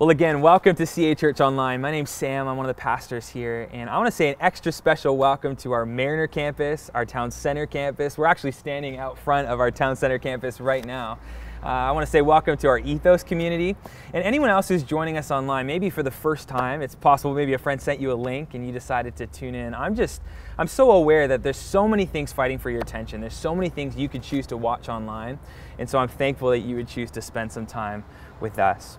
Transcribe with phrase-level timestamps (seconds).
[0.00, 1.78] Well, again, welcome to CA Church Online.
[1.78, 2.48] My name's Sam.
[2.48, 5.54] I'm one of the pastors here, and I want to say an extra special welcome
[5.56, 8.16] to our Mariner campus, our town center campus.
[8.16, 11.18] We're actually standing out front of our town center campus right now.
[11.62, 13.76] Uh, I want to say welcome to our Ethos community
[14.14, 16.80] and anyone else who's joining us online, maybe for the first time.
[16.80, 19.74] It's possible maybe a friend sent you a link and you decided to tune in.
[19.74, 20.22] I'm just,
[20.56, 23.20] I'm so aware that there's so many things fighting for your attention.
[23.20, 25.38] There's so many things you could choose to watch online.
[25.78, 28.04] And so I'm thankful that you would choose to spend some time
[28.40, 28.96] with us.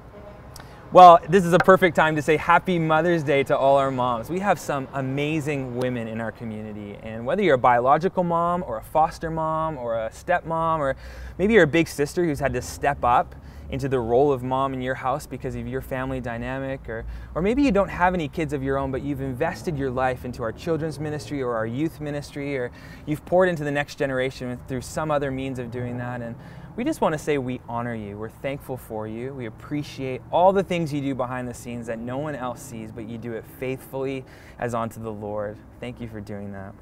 [0.94, 4.30] Well, this is a perfect time to say Happy Mother's Day to all our moms.
[4.30, 8.76] We have some amazing women in our community, and whether you're a biological mom or
[8.76, 10.98] a foster mom or a stepmom, or
[11.38, 13.35] maybe you're a big sister who's had to step up
[13.70, 17.41] into the role of mom in your house because of your family dynamic, or, or
[17.41, 20.43] maybe you don't have any kids of your own, but you've invested your life into
[20.43, 22.70] our children's ministry or our youth ministry, or
[23.05, 26.20] you've poured into the next generation through some other means of doing that.
[26.20, 26.35] And
[26.82, 28.18] we just want to say we honor you.
[28.18, 29.35] We're thankful for you.
[29.35, 32.91] We appreciate all the things you do behind the scenes that no one else sees,
[32.91, 34.26] but you do it faithfully
[34.57, 35.57] as unto the Lord.
[35.79, 36.74] Thank you for doing that.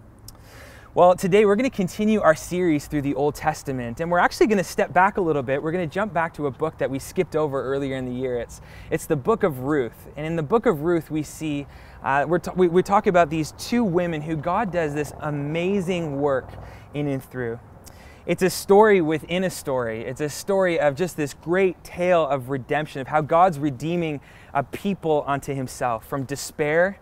[0.96, 4.48] Well, today we're going to continue our series through the Old Testament, and we're actually
[4.48, 5.62] going to step back a little bit.
[5.62, 8.16] We're going to jump back to a book that we skipped over earlier in the
[8.16, 8.40] year.
[8.40, 10.08] It's, it's the book of Ruth.
[10.16, 11.68] And in the book of Ruth, we see,
[12.06, 16.50] uh, we're we, we talk about these two women who God does this amazing work
[16.94, 17.60] in and through.
[18.26, 20.02] It's a story within a story.
[20.02, 24.20] It's a story of just this great tale of redemption, of how God's redeeming
[24.54, 27.00] a people unto himself from despair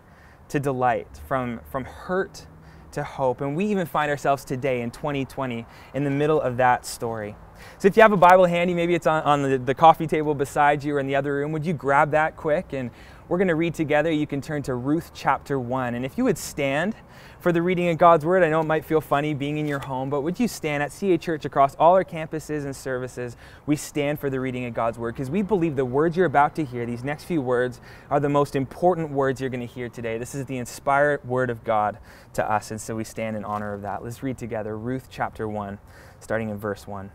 [0.48, 2.46] to delight, from, from hurt
[2.92, 3.40] to hope.
[3.40, 7.36] And we even find ourselves today in 2020 in the middle of that story.
[7.78, 10.34] So if you have a Bible handy, maybe it's on, on the, the coffee table
[10.34, 12.72] beside you or in the other room, would you grab that quick?
[12.72, 12.90] And
[13.28, 14.10] we're going to read together.
[14.10, 15.94] You can turn to Ruth chapter 1.
[15.94, 16.94] And if you would stand,
[17.40, 18.42] for the reading of God's Word.
[18.42, 20.92] I know it might feel funny being in your home, but would you stand at
[20.92, 23.36] CA Church across all our campuses and services?
[23.66, 26.56] We stand for the reading of God's Word because we believe the words you're about
[26.56, 27.80] to hear, these next few words,
[28.10, 30.18] are the most important words you're going to hear today.
[30.18, 31.98] This is the inspired Word of God
[32.34, 34.02] to us, and so we stand in honor of that.
[34.02, 35.78] Let's read together Ruth chapter 1,
[36.20, 37.10] starting in verse 1.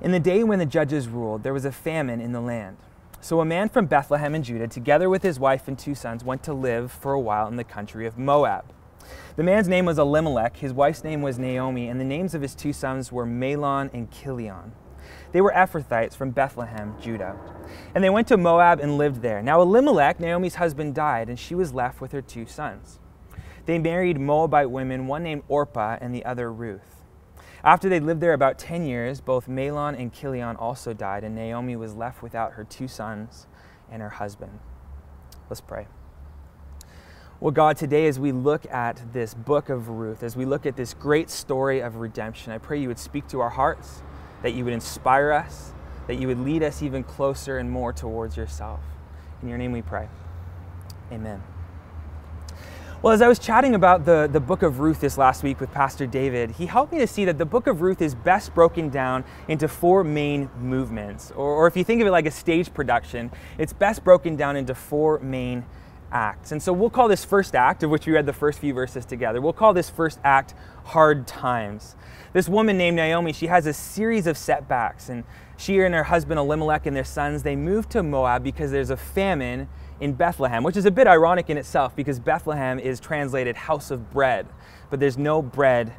[0.00, 2.76] In the day when the judges ruled, there was a famine in the land.
[3.20, 6.44] So a man from Bethlehem in Judah, together with his wife and two sons, went
[6.44, 8.72] to live for a while in the country of Moab.
[9.36, 12.54] The man's name was Elimelech, his wife's name was Naomi, and the names of his
[12.54, 14.72] two sons were Mahlon and Chilion.
[15.32, 17.36] They were Ephrathites from Bethlehem, Judah.
[17.94, 19.42] And they went to Moab and lived there.
[19.42, 23.00] Now Elimelech, Naomi's husband, died, and she was left with her two sons.
[23.66, 26.97] They married Moabite women, one named Orpah and the other Ruth.
[27.68, 31.76] After they lived there about 10 years, both Mahlon and Chilion also died, and Naomi
[31.76, 33.46] was left without her two sons
[33.92, 34.60] and her husband.
[35.50, 35.86] Let's pray.
[37.40, 40.76] Well, God, today as we look at this book of Ruth, as we look at
[40.76, 44.00] this great story of redemption, I pray you would speak to our hearts,
[44.40, 45.74] that you would inspire us,
[46.06, 48.80] that you would lead us even closer and more towards yourself.
[49.42, 50.08] In your name we pray.
[51.12, 51.42] Amen.
[53.00, 55.70] Well, as I was chatting about the, the book of Ruth this last week with
[55.70, 58.88] Pastor David, he helped me to see that the book of Ruth is best broken
[58.88, 61.30] down into four main movements.
[61.30, 64.56] Or, or if you think of it like a stage production, it's best broken down
[64.56, 65.64] into four main
[66.10, 66.50] acts.
[66.50, 69.04] And so we'll call this first act, of which we read the first few verses
[69.04, 71.94] together, we'll call this first act hard times.
[72.32, 75.22] This woman named Naomi, she has a series of setbacks, and
[75.56, 78.96] she and her husband Elimelech and their sons, they move to Moab because there's a
[78.96, 79.68] famine
[80.00, 84.10] in Bethlehem, which is a bit ironic in itself because Bethlehem is translated house of
[84.10, 84.46] bread,
[84.90, 85.92] but there's no bread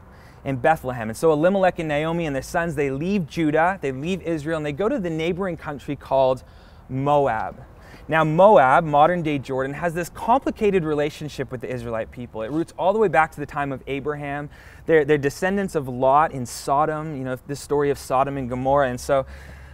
[0.46, 1.10] in Bethlehem.
[1.10, 4.66] And so Elimelech and Naomi and their sons, they leave Judah, they leave Israel, and
[4.66, 6.44] they go to the neighboring country called
[6.88, 7.62] Moab.
[8.08, 12.42] Now, Moab, modern day Jordan, has this complicated relationship with the Israelite people.
[12.42, 14.50] It roots all the way back to the time of Abraham.
[14.88, 18.90] They're, they're descendants of Lot in Sodom, you know, the story of Sodom and Gomorrah.
[18.90, 19.28] And so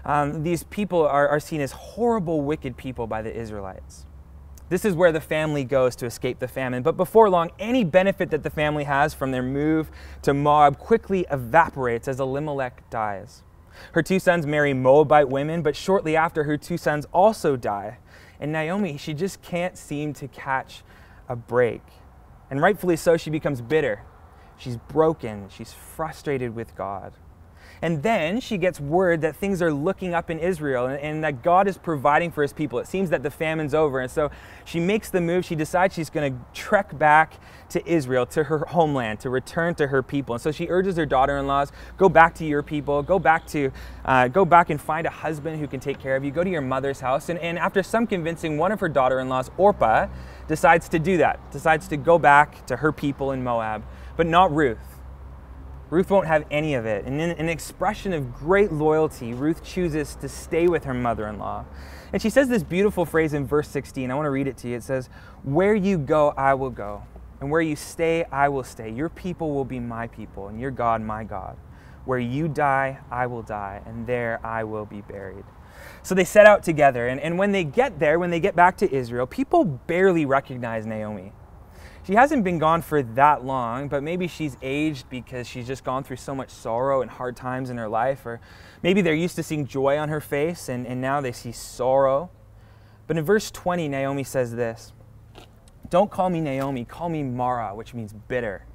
[0.03, 4.05] um, these people are, are seen as horrible, wicked people by the Israelites.
[4.67, 6.81] This is where the family goes to escape the famine.
[6.81, 9.91] But before long, any benefit that the family has from their move
[10.23, 13.43] to Moab quickly evaporates as Elimelech dies.
[13.91, 17.99] Her two sons marry Moabite women, but shortly after, her two sons also die.
[18.39, 20.81] And Naomi, she just can't seem to catch
[21.29, 21.81] a break.
[22.49, 24.03] And rightfully so, she becomes bitter.
[24.57, 25.49] She's broken.
[25.49, 27.13] She's frustrated with God.
[27.81, 31.43] And then she gets word that things are looking up in Israel and, and, that
[31.43, 32.79] God is providing for his people.
[32.79, 33.99] It seems that the famine's over.
[33.99, 34.31] And so
[34.63, 35.45] she makes the move.
[35.45, 37.39] She decides she's going to trek back
[37.69, 40.35] to Israel, to her homeland, to return to her people.
[40.35, 43.47] And so she urges her daughter in laws go back to your people, go back,
[43.47, 43.71] to,
[44.05, 46.49] uh, go back and find a husband who can take care of you, go to
[46.49, 47.29] your mother's house.
[47.29, 50.07] And, and after some convincing, one of her daughter in laws, Orpah,
[50.47, 53.83] decides to do that, decides to go back to her people in Moab,
[54.15, 54.94] but not Ruth.
[55.89, 57.05] Ruth won't have any of it.
[57.05, 61.37] And in an expression of great loyalty, Ruth chooses to stay with her mother in
[61.37, 61.65] law.
[62.11, 64.09] And she says this beautiful phrase in verse 16.
[64.09, 64.77] I want to read it to you.
[64.77, 65.09] It says,
[65.43, 67.03] Where you go, I will go.
[67.39, 68.89] And where you stay, I will stay.
[68.89, 71.57] Your people will be my people, and your God, my God.
[72.05, 75.43] Where you die, I will die, and there I will be buried.
[76.01, 77.07] So they set out together.
[77.07, 80.85] And, and when they get there, when they get back to Israel, people barely recognize
[80.85, 81.33] Naomi
[82.05, 86.03] she hasn't been gone for that long, but maybe she's aged because she's just gone
[86.03, 88.25] through so much sorrow and hard times in her life.
[88.27, 88.39] Or
[88.83, 92.29] maybe they're used to seeing joy on her face and, and now they see sorrow.
[93.07, 94.93] But in verse 20, Naomi says this
[95.89, 98.65] Don't call me Naomi, call me Mara, which means bitter.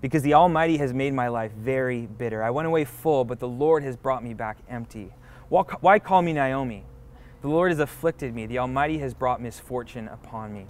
[0.00, 2.44] Because the Almighty has made my life very bitter.
[2.44, 5.12] I went away full, but the Lord has brought me back empty.
[5.48, 6.84] Why call me Naomi?
[7.40, 8.46] The Lord has afflicted me.
[8.46, 10.66] The Almighty has brought misfortune upon me.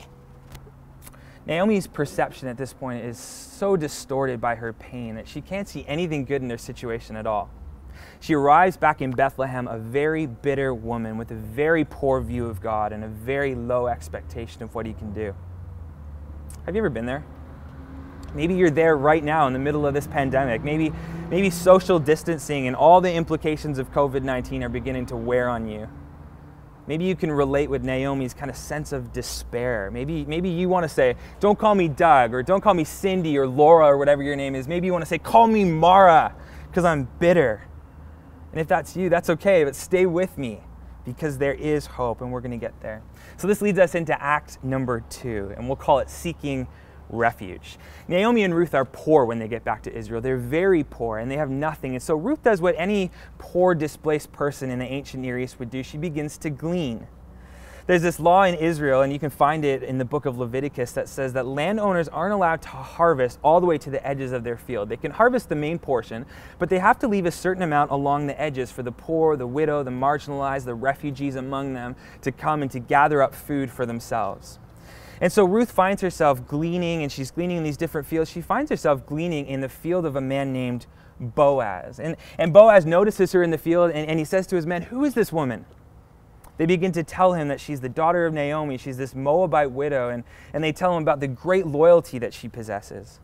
[1.46, 5.84] Naomi's perception at this point is so distorted by her pain that she can't see
[5.88, 7.50] anything good in their situation at all.
[8.20, 12.60] She arrives back in Bethlehem a very bitter woman with a very poor view of
[12.60, 15.34] God and a very low expectation of what he can do.
[16.64, 17.24] Have you ever been there?
[18.34, 20.62] Maybe you're there right now in the middle of this pandemic.
[20.62, 20.92] Maybe,
[21.28, 25.66] maybe social distancing and all the implications of COVID 19 are beginning to wear on
[25.66, 25.88] you.
[26.86, 29.90] Maybe you can relate with Naomi's kind of sense of despair.
[29.92, 33.38] Maybe, maybe you want to say, don't call me Doug, or don't call me Cindy,
[33.38, 34.66] or Laura, or whatever your name is.
[34.66, 36.34] Maybe you want to say, call me Mara,
[36.68, 37.68] because I'm bitter.
[38.50, 40.60] And if that's you, that's okay, but stay with me,
[41.04, 43.02] because there is hope, and we're going to get there.
[43.36, 46.66] So this leads us into act number two, and we'll call it seeking
[47.08, 47.78] refuge.
[48.08, 50.20] Naomi and Ruth are poor when they get back to Israel.
[50.20, 51.94] They're very poor and they have nothing.
[51.94, 55.70] And so Ruth does what any poor, displaced person in the ancient Near East would
[55.70, 57.06] do she begins to glean.
[57.84, 60.92] There's this law in Israel, and you can find it in the book of Leviticus,
[60.92, 64.44] that says that landowners aren't allowed to harvest all the way to the edges of
[64.44, 64.88] their field.
[64.88, 66.24] They can harvest the main portion,
[66.60, 69.48] but they have to leave a certain amount along the edges for the poor, the
[69.48, 73.84] widow, the marginalized, the refugees among them to come and to gather up food for
[73.84, 74.60] themselves.
[75.22, 78.28] And so Ruth finds herself gleaning, and she's gleaning in these different fields.
[78.28, 80.86] She finds herself gleaning in the field of a man named
[81.20, 82.00] Boaz.
[82.00, 84.82] And, and Boaz notices her in the field, and, and he says to his men,
[84.82, 85.64] Who is this woman?
[86.56, 90.08] They begin to tell him that she's the daughter of Naomi, she's this Moabite widow,
[90.08, 93.20] and, and they tell him about the great loyalty that she possesses.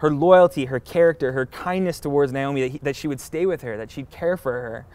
[0.00, 3.62] Her loyalty, her character, her kindness towards Naomi, that, he, that she would stay with
[3.62, 4.86] her, that she'd care for her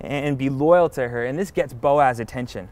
[0.00, 1.26] and be loyal to her.
[1.26, 2.68] And this gets Boaz's attention.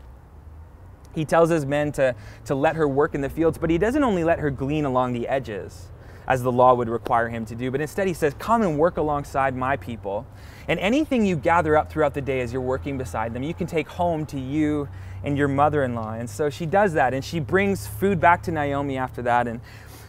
[1.16, 2.14] He tells his men to,
[2.44, 5.14] to let her work in the fields, but he doesn't only let her glean along
[5.14, 5.88] the edges,
[6.28, 8.98] as the law would require him to do, but instead he says, Come and work
[8.98, 10.26] alongside my people.
[10.68, 13.66] And anything you gather up throughout the day as you're working beside them, you can
[13.66, 14.88] take home to you
[15.24, 16.12] and your mother in law.
[16.12, 19.48] And so she does that, and she brings food back to Naomi after that.
[19.48, 19.60] And,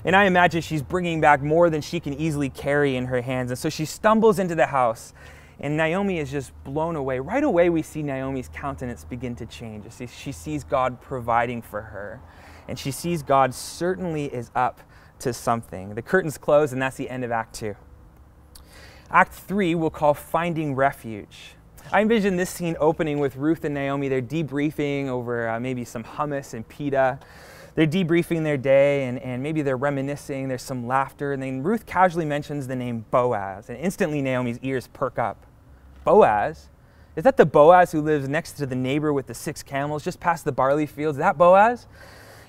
[0.03, 3.49] and I imagine she's bringing back more than she can easily carry in her hands.
[3.49, 5.13] And so she stumbles into the house
[5.59, 7.19] and Naomi is just blown away.
[7.19, 9.85] Right away, we see Naomi's countenance begin to change.
[10.09, 12.21] She sees God providing for her,
[12.67, 14.81] and she sees God certainly is up
[15.19, 15.95] to something.
[15.95, 17.75] The curtains close, and that's the end of Act 2.
[19.09, 21.55] Act 3 we'll call Finding Refuge.
[21.91, 24.09] I envision this scene opening with Ruth and Naomi.
[24.09, 27.17] They're debriefing over uh, maybe some hummus and pita.
[27.75, 30.49] They're debriefing their day and, and maybe they're reminiscing.
[30.49, 31.31] There's some laughter.
[31.31, 33.69] And then Ruth casually mentions the name Boaz.
[33.69, 35.46] And instantly Naomi's ears perk up.
[36.07, 36.69] Boaz?
[37.17, 40.21] Is that the Boaz who lives next to the neighbor with the six camels just
[40.21, 41.17] past the barley fields?
[41.17, 41.85] Is that Boaz?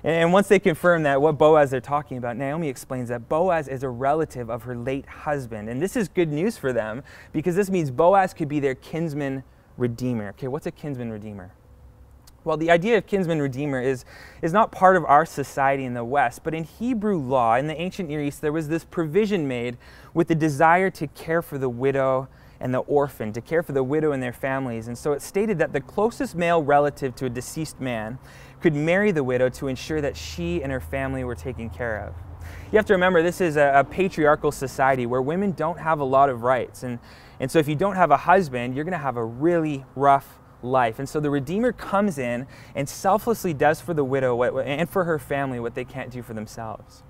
[0.04, 3.82] And once they confirm that what Boaz they're talking about, Naomi explains that Boaz is
[3.82, 5.68] a relative of her late husband.
[5.68, 9.42] And this is good news for them because this means Boaz could be their kinsman
[9.76, 10.28] redeemer.
[10.28, 11.50] Okay, what's a kinsman redeemer?
[12.44, 14.04] Well, the idea of kinsman redeemer is,
[14.40, 17.78] is not part of our society in the West, but in Hebrew law, in the
[17.78, 19.76] ancient Near East, there was this provision made
[20.14, 22.28] with the desire to care for the widow
[22.60, 24.88] and the orphan, to care for the widow and their families.
[24.88, 28.18] And so it stated that the closest male relative to a deceased man
[28.60, 32.14] could marry the widow to ensure that she and her family were taken care of.
[32.72, 36.04] You have to remember, this is a, a patriarchal society where women don't have a
[36.04, 36.82] lot of rights.
[36.82, 36.98] And,
[37.40, 40.38] and so if you don't have a husband, you're going to have a really rough
[40.62, 40.98] life.
[40.98, 45.04] And so the Redeemer comes in and selflessly does for the widow what, and for
[45.04, 47.02] her family what they can't do for themselves.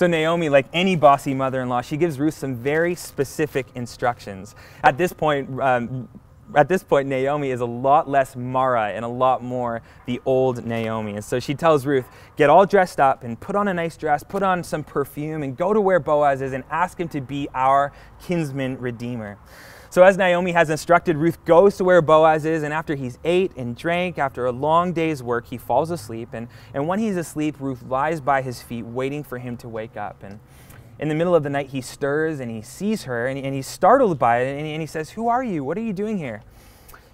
[0.00, 4.54] So Naomi, like any bossy mother-in-law, she gives Ruth some very specific instructions.
[4.82, 6.08] At this point, um,
[6.56, 10.64] at this point, Naomi is a lot less Mara and a lot more the old
[10.64, 11.16] Naomi.
[11.16, 12.06] And so she tells Ruth,
[12.38, 15.54] get all dressed up and put on a nice dress, put on some perfume, and
[15.54, 17.92] go to where Boaz is and ask him to be our
[18.22, 19.36] kinsman redeemer.
[19.90, 23.50] So, as Naomi has instructed, Ruth goes to where Boaz is, and after he's ate
[23.56, 26.28] and drank, after a long day's work, he falls asleep.
[26.32, 29.96] And, and when he's asleep, Ruth lies by his feet, waiting for him to wake
[29.96, 30.22] up.
[30.22, 30.38] And,
[31.00, 33.66] In the middle of the night, he stirs and he sees her and, and he's
[33.66, 35.64] startled by it and and he says, Who are you?
[35.64, 36.44] What are you doing here?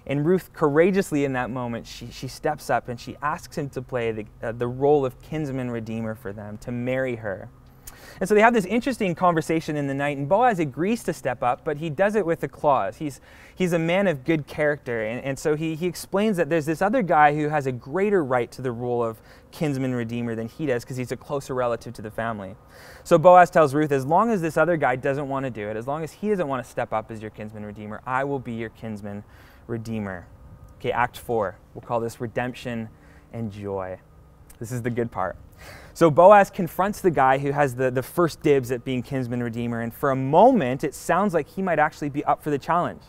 [0.05, 3.81] And Ruth, courageously in that moment, she, she steps up and she asks him to
[3.81, 7.49] play the, uh, the role of kinsman redeemer for them, to marry her.
[8.19, 11.43] And so they have this interesting conversation in the night, and Boaz agrees to step
[11.43, 12.97] up, but he does it with a clause.
[12.97, 13.21] He's,
[13.55, 16.81] he's a man of good character, and, and so he, he explains that there's this
[16.81, 19.21] other guy who has a greater right to the role of
[19.51, 22.55] kinsman redeemer than he does because he's a closer relative to the family.
[23.03, 25.77] So Boaz tells Ruth, as long as this other guy doesn't want to do it,
[25.77, 28.39] as long as he doesn't want to step up as your kinsman redeemer, I will
[28.39, 29.23] be your kinsman
[29.67, 30.27] redeemer.
[30.79, 31.57] Okay, Act 4.
[31.73, 32.89] We'll call this redemption
[33.33, 33.99] and joy.
[34.59, 35.37] This is the good part.
[35.93, 39.81] So Boaz confronts the guy who has the, the first dibs at being kinsman redeemer,
[39.81, 43.01] and for a moment, it sounds like he might actually be up for the challenge.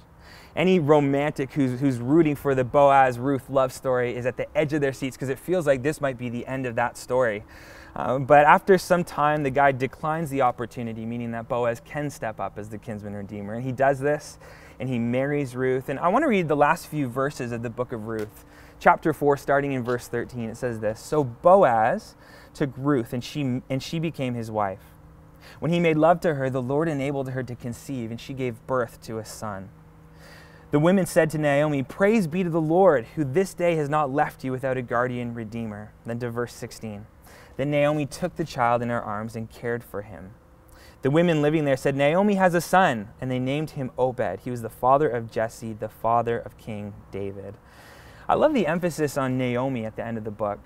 [0.56, 4.72] Any romantic who's, who's rooting for the Boaz Ruth love story is at the edge
[4.72, 7.44] of their seats because it feels like this might be the end of that story.
[7.94, 12.40] Um, but after some time, the guy declines the opportunity, meaning that Boaz can step
[12.40, 13.54] up as the kinsman redeemer.
[13.54, 14.38] And he does this,
[14.80, 15.88] and he marries Ruth.
[15.88, 18.44] And I want to read the last few verses of the book of Ruth.
[18.80, 22.14] Chapter 4, starting in verse 13, it says this So Boaz
[22.54, 24.82] took Ruth, and she, and she became his wife.
[25.58, 28.66] When he made love to her, the Lord enabled her to conceive, and she gave
[28.66, 29.70] birth to a son.
[30.70, 34.12] The women said to Naomi, Praise be to the Lord, who this day has not
[34.12, 35.92] left you without a guardian redeemer.
[36.04, 37.06] Then to verse 16.
[37.56, 40.32] Then Naomi took the child in her arms and cared for him.
[41.00, 44.40] The women living there said, Naomi has a son, and they named him Obed.
[44.40, 47.54] He was the father of Jesse, the father of King David.
[48.28, 50.58] I love the emphasis on Naomi at the end of the book.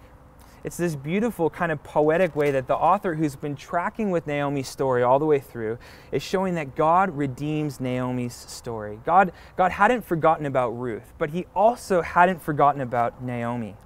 [0.65, 4.69] It's this beautiful kind of poetic way that the author, who's been tracking with Naomi's
[4.69, 5.79] story all the way through,
[6.13, 9.01] is showing that God redeems Naomi's story.
[9.05, 13.77] God, God hadn't forgotten about Ruth, but he also hadn't forgotten about Naomi.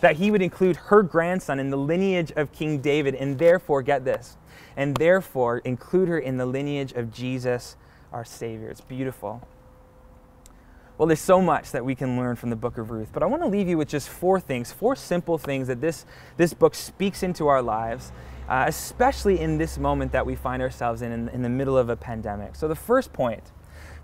[0.00, 4.04] That he would include her grandson in the lineage of King David, and therefore, get
[4.04, 4.36] this,
[4.76, 7.76] and therefore include her in the lineage of Jesus,
[8.12, 8.68] our Savior.
[8.68, 9.46] It's beautiful.
[10.96, 13.26] Well, there's so much that we can learn from the book of Ruth, but I
[13.26, 16.76] want to leave you with just four things, four simple things that this, this book
[16.76, 18.12] speaks into our lives,
[18.48, 21.88] uh, especially in this moment that we find ourselves in, in, in the middle of
[21.88, 22.54] a pandemic.
[22.54, 23.42] So, the first point,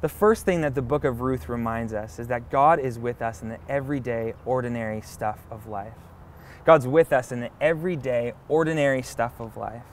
[0.01, 3.23] the first thing that the book of Ruth reminds us is that God is with
[3.23, 5.95] us in the everyday, ordinary stuff of life.
[6.65, 9.85] God's with us in the everyday, ordinary stuff of life.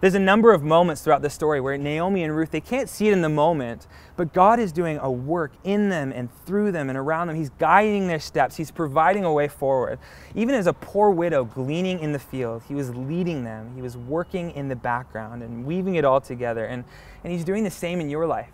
[0.00, 3.08] There's a number of moments throughout the story where Naomi and Ruth, they can't see
[3.08, 6.88] it in the moment, but God is doing a work in them and through them
[6.88, 7.36] and around them.
[7.36, 9.98] He's guiding their steps, He's providing a way forward.
[10.34, 13.96] Even as a poor widow gleaning in the field, He was leading them, He was
[13.96, 16.64] working in the background and weaving it all together.
[16.64, 16.84] And,
[17.22, 18.50] and He's doing the same in your life.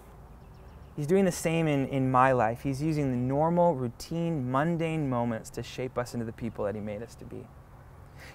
[0.96, 2.62] He's doing the same in, in my life.
[2.62, 6.80] He's using the normal, routine, mundane moments to shape us into the people that He
[6.80, 7.44] made us to be.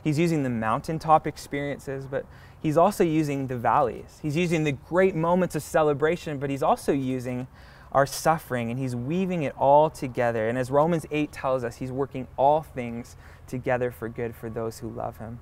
[0.03, 2.25] He's using the mountaintop experiences, but
[2.61, 4.19] he's also using the valleys.
[4.21, 7.47] He's using the great moments of celebration, but he's also using
[7.91, 10.47] our suffering and he's weaving it all together.
[10.47, 13.15] And as Romans 8 tells us, he's working all things
[13.47, 15.39] together for good for those who love him.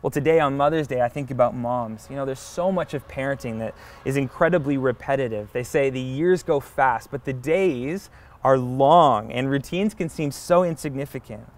[0.00, 2.08] Well, today on Mother's Day, I think about moms.
[2.10, 3.74] You know, there's so much of parenting that
[4.04, 5.50] is incredibly repetitive.
[5.52, 8.10] They say the years go fast, but the days
[8.42, 11.48] are long, and routines can seem so insignificant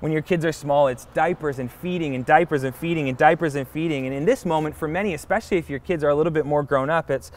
[0.00, 3.54] when your kids are small, it's diapers and feeding and diapers and feeding and diapers
[3.54, 4.06] and feeding.
[4.06, 6.62] And in this moment, for many, especially if your kids are a little bit more
[6.62, 7.30] grown up, it's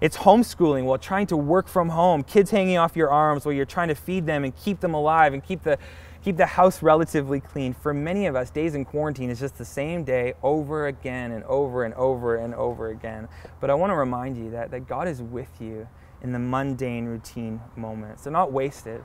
[0.00, 3.64] it's homeschooling while trying to work from home, kids hanging off your arms while you're
[3.64, 5.78] trying to feed them and keep them alive and keep the
[6.22, 7.74] keep the house relatively clean.
[7.74, 11.44] For many of us, days in quarantine is just the same day over again and
[11.44, 13.28] over and over and over again.
[13.60, 15.86] But I want to remind you that, that God is with you
[16.22, 18.24] in the mundane routine moments.
[18.24, 19.04] They're not wasted.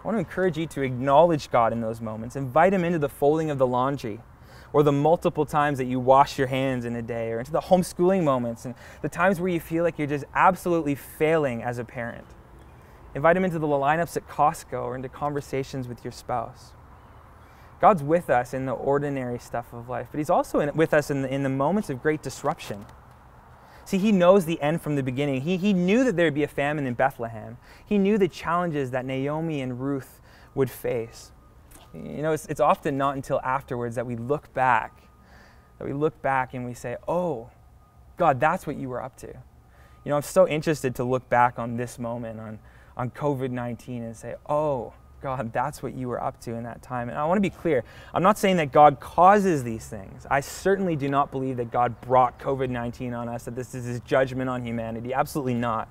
[0.00, 2.34] I want to encourage you to acknowledge God in those moments.
[2.34, 4.20] Invite Him into the folding of the laundry
[4.72, 7.60] or the multiple times that you wash your hands in a day or into the
[7.60, 11.84] homeschooling moments and the times where you feel like you're just absolutely failing as a
[11.84, 12.26] parent.
[13.14, 16.72] Invite Him into the lineups at Costco or into conversations with your spouse.
[17.80, 21.10] God's with us in the ordinary stuff of life, but He's also in, with us
[21.10, 22.86] in the, in the moments of great disruption.
[23.90, 25.40] See, he knows the end from the beginning.
[25.40, 27.56] He, he knew that there would be a famine in Bethlehem.
[27.84, 30.20] He knew the challenges that Naomi and Ruth
[30.54, 31.32] would face.
[31.92, 35.02] You know, it's, it's often not until afterwards that we look back,
[35.80, 37.50] that we look back and we say, oh,
[38.16, 39.26] God, that's what you were up to.
[39.26, 42.60] You know, I'm so interested to look back on this moment, on,
[42.96, 46.82] on COVID 19, and say, oh, God, that's what you were up to in that
[46.82, 47.08] time.
[47.08, 47.84] And I want to be clear.
[48.14, 50.26] I'm not saying that God causes these things.
[50.30, 53.84] I certainly do not believe that God brought COVID 19 on us, that this is
[53.84, 55.12] his judgment on humanity.
[55.12, 55.88] Absolutely not.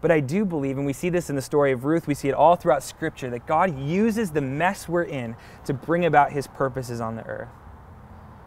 [0.00, 2.28] But I do believe, and we see this in the story of Ruth, we see
[2.28, 5.34] it all throughout Scripture, that God uses the mess we're in
[5.64, 7.48] to bring about his purposes on the earth.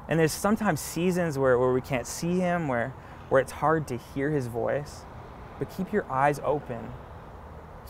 [0.07, 2.93] And there's sometimes seasons where, where we can't see him, where,
[3.29, 5.01] where it's hard to hear his voice.
[5.59, 6.91] But keep your eyes open.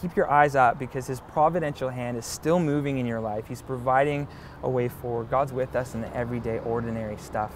[0.01, 3.47] Keep your eyes up because his providential hand is still moving in your life.
[3.47, 4.27] He's providing
[4.63, 5.29] a way forward.
[5.29, 7.53] God's with us in the everyday, ordinary stuff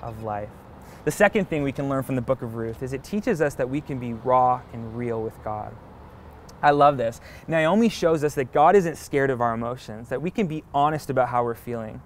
[0.00, 0.48] of life.
[1.04, 3.54] The second thing we can learn from the book of Ruth is it teaches us
[3.54, 5.74] that we can be raw and real with God.
[6.62, 7.20] I love this.
[7.48, 11.10] Naomi shows us that God isn't scared of our emotions, that we can be honest
[11.10, 12.00] about how we're feeling.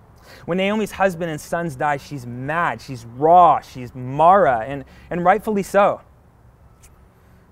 [0.46, 5.62] When Naomi's husband and sons die, she's mad, she's raw, she's Mara, and, and rightfully
[5.62, 6.00] so.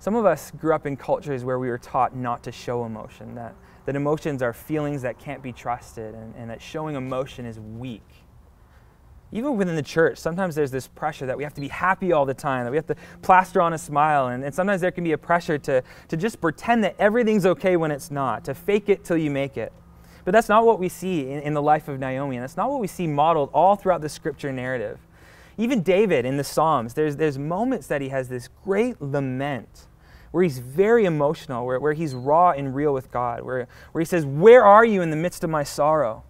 [0.00, 3.35] Some of us grew up in cultures where we were taught not to show emotion,
[3.35, 3.54] that,
[3.85, 8.25] that emotions are feelings that can't be trusted, and, and that showing emotion is weak.
[9.30, 12.25] Even within the church, sometimes there's this pressure that we have to be happy all
[12.25, 14.28] the time, that we have to plaster on a smile.
[14.28, 17.76] And, and sometimes there can be a pressure to, to just pretend that everything's okay
[17.76, 19.71] when it's not, to fake it till you make it.
[20.25, 22.71] But that's not what we see in, in the life of Naomi, and that's not
[22.71, 24.99] what we see modeled all throughout the scripture narrative.
[25.59, 29.88] Even David in the Psalms, there's, there's moments that he has this great lament
[30.30, 34.04] where he's very emotional, where, where he's raw and real with God, where, where he
[34.04, 36.22] says, Where are you in the midst of my sorrow?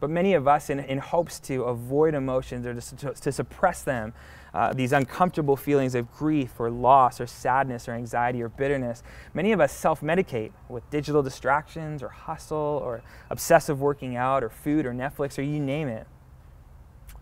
[0.00, 3.82] But many of us, in, in hopes to avoid emotions or to, to, to suppress
[3.82, 4.12] them,
[4.52, 9.02] uh, these uncomfortable feelings of grief or loss or sadness or anxiety or bitterness,
[9.32, 14.50] many of us self medicate with digital distractions or hustle or obsessive working out or
[14.50, 16.06] food or Netflix or you name it.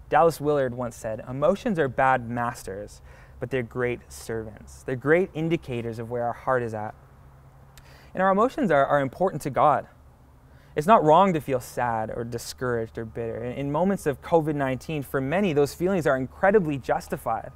[0.08, 3.00] Dallas Willard once said, Emotions are bad masters,
[3.40, 4.82] but they're great servants.
[4.82, 6.94] They're great indicators of where our heart is at.
[8.12, 9.86] And our emotions are, are important to God.
[10.76, 13.42] It's not wrong to feel sad or discouraged or bitter.
[13.42, 17.50] In moments of COVID 19, for many, those feelings are incredibly justified.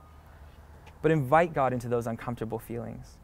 [1.03, 3.19] But invite God into those uncomfortable feelings.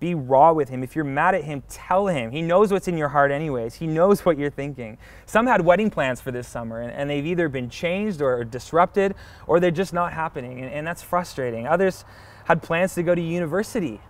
[0.00, 0.82] Be raw with Him.
[0.82, 2.30] If you're mad at Him, tell Him.
[2.30, 3.74] He knows what's in your heart, anyways.
[3.74, 4.98] He knows what you're thinking.
[5.26, 9.14] Some had wedding plans for this summer, and, and they've either been changed or disrupted,
[9.46, 11.66] or they're just not happening, and, and that's frustrating.
[11.66, 12.04] Others
[12.46, 14.00] had plans to go to university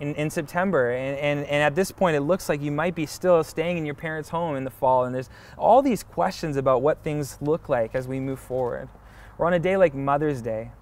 [0.00, 0.90] in, in September.
[0.90, 3.86] And, and, and at this point, it looks like you might be still staying in
[3.86, 5.04] your parents' home in the fall.
[5.04, 8.88] And there's all these questions about what things look like as we move forward.
[9.38, 10.72] Or on a day like Mother's Day,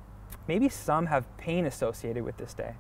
[0.49, 2.75] maybe some have pain associated with this day.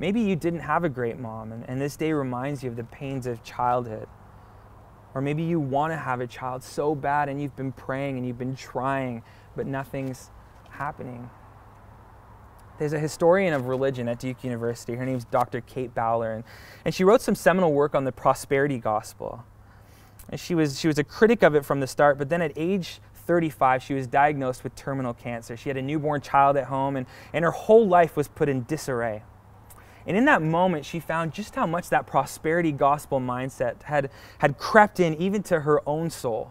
[0.00, 2.84] Maybe you didn't have a great mom, and, and this day reminds you of the
[2.84, 4.06] pains of childhood.
[5.14, 8.26] Or maybe you want to have a child so bad and you've been praying and
[8.26, 9.22] you've been trying,
[9.56, 10.30] but nothing's
[10.70, 11.28] happening.
[12.78, 14.94] There's a historian of religion at Duke University.
[14.94, 15.60] Her name's Dr.
[15.62, 16.44] Kate Bowler, and,
[16.84, 19.44] and she wrote some seminal work on the prosperity gospel.
[20.28, 22.52] And she was, she was a critic of it from the start, but then at
[22.54, 25.56] age 35, she was diagnosed with terminal cancer.
[25.56, 28.62] She had a newborn child at home, and, and her whole life was put in
[28.64, 29.22] disarray.
[30.08, 34.56] And in that moment, she found just how much that prosperity gospel mindset had, had
[34.56, 36.50] crept in even to her own soul.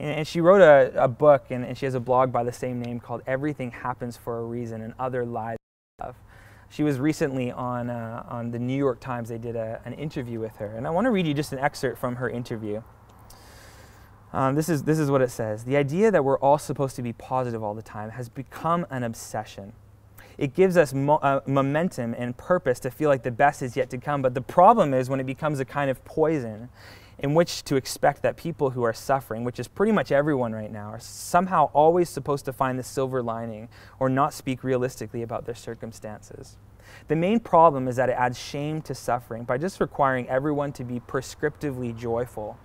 [0.00, 2.82] And she wrote a, a book, and, and, she has a blog by the same
[2.82, 5.56] name called Everything Happens for a Reason and Other Lies
[6.00, 6.16] of.
[6.68, 9.28] She was recently on, uh, on the New York Times.
[9.28, 10.66] They did a, an interview with her.
[10.76, 12.82] And I want to read you just an excerpt from her interview.
[14.32, 17.02] Um, this, is, this is what it says The idea that we're all supposed to
[17.02, 19.72] be positive all the time has become an obsession.
[20.38, 23.90] It gives us mo- uh, momentum and purpose to feel like the best is yet
[23.90, 24.22] to come.
[24.22, 26.68] But the problem is when it becomes a kind of poison
[27.18, 30.70] in which to expect that people who are suffering, which is pretty much everyone right
[30.70, 33.68] now, are somehow always supposed to find the silver lining
[33.98, 36.56] or not speak realistically about their circumstances.
[37.08, 40.84] The main problem is that it adds shame to suffering by just requiring everyone to
[40.84, 42.58] be prescriptively joyful.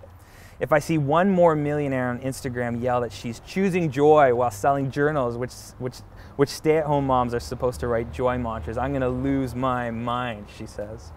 [0.60, 4.90] If I see one more millionaire on Instagram yell that she's choosing joy while selling
[4.90, 5.96] journals, which, which,
[6.36, 9.54] which stay at home moms are supposed to write joy mantras, I'm going to lose
[9.54, 11.12] my mind, she says.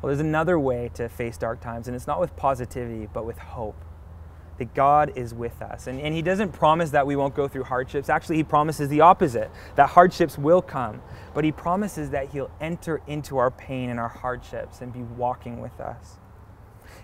[0.00, 3.38] Well, there's another way to face dark times, and it's not with positivity, but with
[3.38, 3.76] hope.
[4.58, 5.86] That God is with us.
[5.86, 8.08] And, and He doesn't promise that we won't go through hardships.
[8.08, 11.00] Actually, He promises the opposite that hardships will come.
[11.34, 15.60] But He promises that He'll enter into our pain and our hardships and be walking
[15.60, 16.18] with us.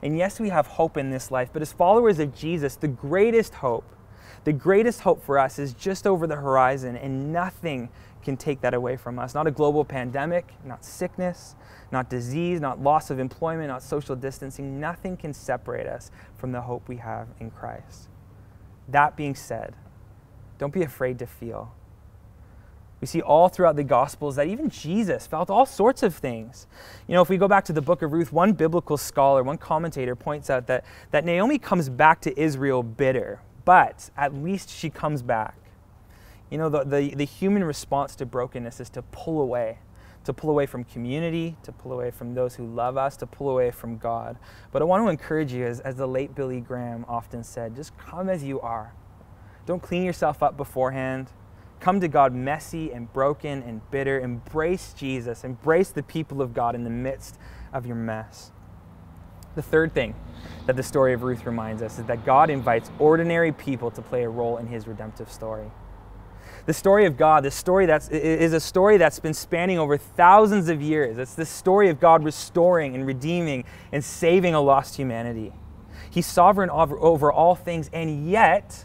[0.02, 3.54] And yes, we have hope in this life, but as followers of Jesus, the greatest
[3.54, 3.84] hope,
[4.48, 7.90] the greatest hope for us is just over the horizon, and nothing
[8.22, 9.34] can take that away from us.
[9.34, 11.54] Not a global pandemic, not sickness,
[11.92, 14.80] not disease, not loss of employment, not social distancing.
[14.80, 18.08] Nothing can separate us from the hope we have in Christ.
[18.88, 19.74] That being said,
[20.56, 21.74] don't be afraid to feel.
[23.02, 26.66] We see all throughout the Gospels that even Jesus felt all sorts of things.
[27.06, 29.58] You know, if we go back to the book of Ruth, one biblical scholar, one
[29.58, 34.88] commentator points out that, that Naomi comes back to Israel bitter, but at least she
[34.88, 35.54] comes back.
[36.48, 39.80] You know, the, the, the human response to brokenness is to pull away
[40.24, 43.48] to pull away from community, to pull away from those who love us, to pull
[43.48, 44.36] away from God.
[44.72, 47.96] But I want to encourage you, as, as the late Billy Graham often said, just
[47.96, 48.92] come as you are.
[49.64, 51.30] Don't clean yourself up beforehand.
[51.80, 54.20] Come to God messy and broken and bitter.
[54.20, 55.44] Embrace Jesus.
[55.44, 57.38] Embrace the people of God in the midst
[57.72, 58.52] of your mess.
[59.54, 60.14] The third thing
[60.68, 64.24] that the story of Ruth reminds us is that God invites ordinary people to play
[64.24, 65.70] a role in his redemptive story.
[66.66, 70.68] The story of God, the story that's is a story that's been spanning over thousands
[70.68, 71.16] of years.
[71.16, 75.54] It's the story of God restoring and redeeming and saving a lost humanity.
[76.10, 78.84] He's sovereign over, over all things, and yet,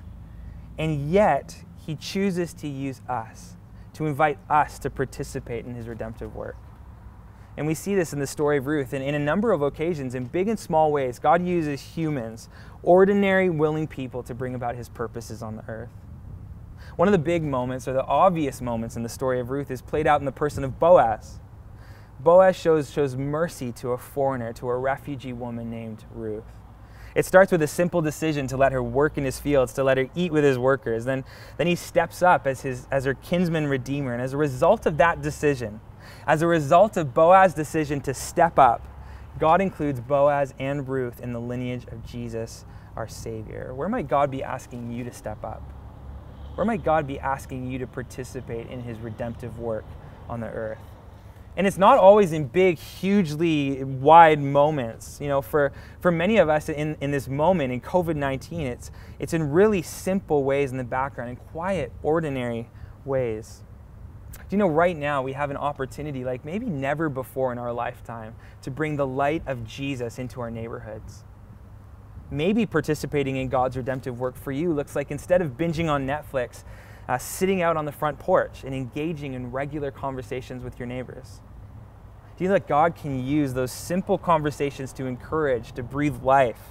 [0.78, 3.58] and yet, he chooses to use us,
[3.96, 6.56] to invite us to participate in his redemptive work.
[7.56, 8.94] And we see this in the story of Ruth.
[8.94, 12.50] And in a number of occasions, in big and small ways, God uses humans,
[12.82, 15.92] ordinary, willing people, to bring about his purposes on the earth.
[16.96, 19.82] One of the big moments, or the obvious moments in the story of Ruth, is
[19.82, 21.39] played out in the person of Boaz.
[22.20, 26.44] Boaz shows, shows mercy to a foreigner, to a refugee woman named Ruth.
[27.16, 29.98] It starts with a simple decision to let her work in his fields, to let
[29.98, 31.06] her eat with his workers.
[31.06, 31.24] Then,
[31.58, 34.13] then he steps up as, his, as her kinsman redeemer.
[34.13, 35.80] And as a result of that decision,
[36.28, 38.88] as a result of Boaz's decision to step up,
[39.39, 43.74] God includes Boaz and Ruth in the lineage of Jesus, our Savior.
[43.74, 45.62] Where might God be asking you to step up?
[46.56, 49.86] Where might God be asking you to participate in his redemptive work
[50.30, 50.78] on the earth?
[51.56, 55.20] And it's not always in big, hugely wide moments.
[55.22, 58.92] You know, for, for many of us in, in this moment, in COVID 19, it's,
[59.20, 62.70] it's in really simple ways in the background, in quiet, ordinary
[63.06, 63.62] ways.
[64.54, 67.74] Do you know, right now we have an opportunity like maybe never before in our
[67.74, 71.24] lifetime to bring the light of Jesus into our neighborhoods.
[72.30, 76.66] Maybe participating in God's redemptive work for you looks like instead of binging on Netflix,
[77.10, 81.42] uh, sitting out on the front porch and engaging in regular conversations with your neighbors?
[82.38, 86.62] Do you know that God can use those simple conversations to encourage, to breathe life,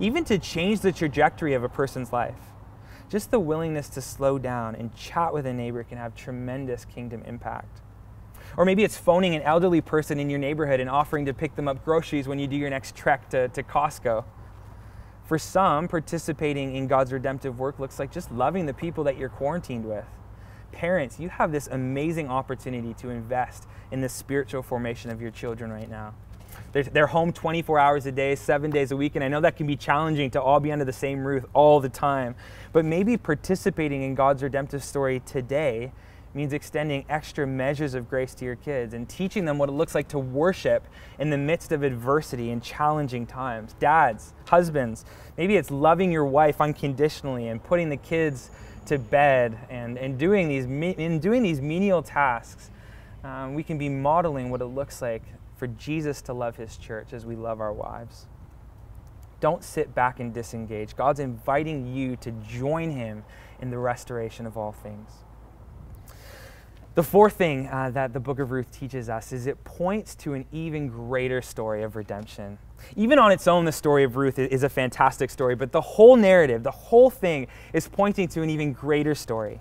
[0.00, 2.34] even to change the trajectory of a person's life?
[3.08, 7.22] Just the willingness to slow down and chat with a neighbor can have tremendous kingdom
[7.26, 7.80] impact.
[8.56, 11.68] Or maybe it's phoning an elderly person in your neighborhood and offering to pick them
[11.68, 14.24] up groceries when you do your next trek to, to Costco.
[15.24, 19.28] For some, participating in God's redemptive work looks like just loving the people that you're
[19.28, 20.06] quarantined with.
[20.72, 25.70] Parents, you have this amazing opportunity to invest in the spiritual formation of your children
[25.70, 26.14] right now.
[26.72, 29.56] They're, they're home 24 hours a day, seven days a week, and I know that
[29.56, 32.34] can be challenging to all be under the same roof all the time.
[32.72, 35.92] But maybe participating in God's redemptive story today
[36.34, 39.94] means extending extra measures of grace to your kids and teaching them what it looks
[39.94, 40.86] like to worship
[41.18, 43.74] in the midst of adversity and challenging times.
[43.80, 48.50] Dads, husbands, maybe it's loving your wife unconditionally and putting the kids
[48.86, 52.70] to bed and, and doing these in doing these menial tasks.
[53.24, 55.22] Um, we can be modeling what it looks like
[55.58, 58.26] for Jesus to love his church as we love our wives.
[59.40, 60.96] Don't sit back and disengage.
[60.96, 63.24] God's inviting you to join him
[63.60, 65.10] in the restoration of all things.
[66.94, 70.34] The fourth thing uh, that the book of Ruth teaches us is it points to
[70.34, 72.58] an even greater story of redemption.
[72.96, 76.16] Even on its own, the story of Ruth is a fantastic story, but the whole
[76.16, 79.60] narrative, the whole thing, is pointing to an even greater story.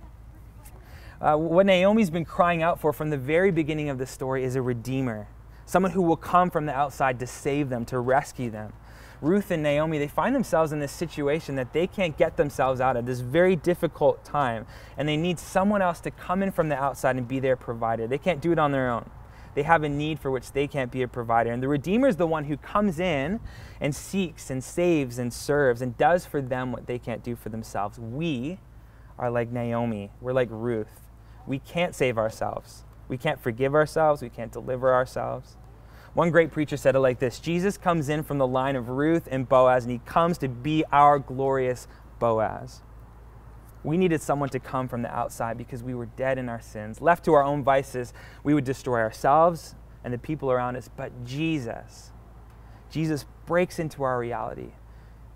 [1.22, 4.56] Uh, what Naomi's been crying out for from the very beginning of the story is
[4.56, 5.28] a redeemer,
[5.68, 8.74] someone who will come from the outside to save them, to rescue them.
[9.22, 12.96] Ruth and Naomi, they find themselves in this situation that they can't get themselves out
[12.96, 14.66] of, this very difficult time.
[14.98, 18.08] And they need someone else to come in from the outside and be their provider.
[18.08, 19.10] They can't do it on their own.
[19.56, 21.52] They have a need for which they can't be a provider.
[21.52, 23.40] And the Redeemer is the one who comes in
[23.82, 27.50] and seeks and saves and serves and does for them what they can't do for
[27.50, 28.00] themselves.
[28.00, 28.60] We
[29.18, 30.12] are like Naomi.
[30.22, 31.10] We're like Ruth.
[31.48, 32.84] We can't save ourselves.
[33.08, 34.22] We can't forgive ourselves.
[34.22, 35.58] We can't deliver ourselves.
[36.14, 39.28] One great preacher said it like this Jesus comes in from the line of Ruth
[39.30, 41.88] and Boaz, and he comes to be our glorious
[42.20, 42.82] Boaz.
[43.84, 47.02] We needed someone to come from the outside because we were dead in our sins.
[47.02, 50.90] Left to our own vices, we would destroy ourselves and the people around us.
[50.94, 52.12] But Jesus,
[52.90, 54.72] Jesus breaks into our reality.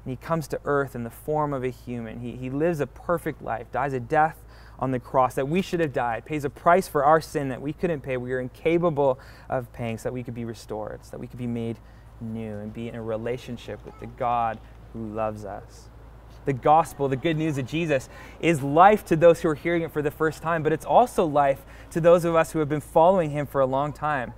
[0.04, 2.20] And he comes to earth in the form of a human.
[2.20, 4.44] He, he lives a perfect life, dies a death
[4.82, 7.62] on the cross, that we should have died, pays a price for our sin that
[7.62, 8.18] we couldn't pay.
[8.18, 11.40] We are incapable of paying so that we could be restored, so that we could
[11.40, 11.78] be made
[12.20, 14.60] new and be in a relationship with the God
[14.94, 15.90] who loves us.
[16.46, 19.92] The gospel, the good news of Jesus, is life to those who are hearing it
[19.92, 22.82] for the first time, but it's also life to those of us who have been
[22.82, 24.34] following him for a long time.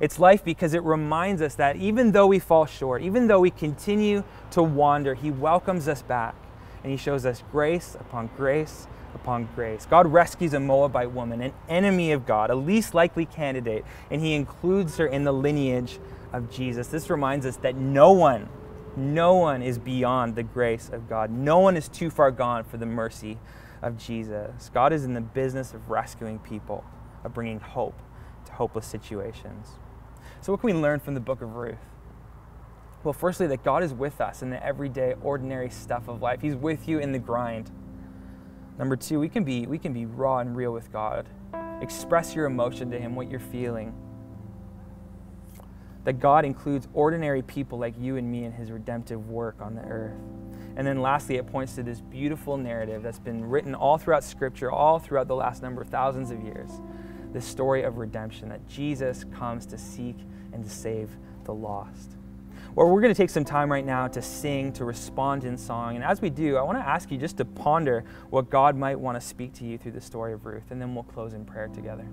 [0.00, 3.50] It's life because it reminds us that even though we fall short, even though we
[3.50, 6.34] continue to wander, He welcomes us back
[6.82, 9.86] and He shows us grace upon grace upon grace.
[9.86, 14.34] God rescues a Moabite woman, an enemy of God, a least likely candidate, and he
[14.34, 15.98] includes her in the lineage
[16.32, 16.88] of Jesus.
[16.88, 18.48] This reminds us that no one,
[18.96, 21.30] No one is beyond the grace of God.
[21.30, 23.38] No one is too far gone for the mercy
[23.82, 24.70] of Jesus.
[24.72, 26.84] God is in the business of rescuing people,
[27.24, 28.00] of bringing hope
[28.46, 29.70] to hopeless situations.
[30.40, 31.78] So, what can we learn from the book of Ruth?
[33.02, 36.40] Well, firstly, that God is with us in the everyday, ordinary stuff of life.
[36.40, 37.70] He's with you in the grind.
[38.78, 41.28] Number two, we can be, we can be raw and real with God.
[41.80, 43.94] Express your emotion to Him, what you're feeling.
[46.04, 49.82] That God includes ordinary people like you and me in His redemptive work on the
[49.82, 50.18] earth.
[50.76, 54.72] And then lastly, it points to this beautiful narrative that's been written all throughout Scripture,
[54.72, 56.70] all throughout the last number of thousands of years.
[57.32, 60.16] This story of redemption that Jesus comes to seek
[60.52, 61.10] and to save
[61.44, 62.16] the lost.
[62.76, 65.94] Well, we're going to take some time right now to sing, to respond in song.
[65.94, 68.98] And as we do, I want to ask you just to ponder what God might
[68.98, 71.44] want to speak to you through the story of Ruth, and then we'll close in
[71.44, 72.04] prayer together.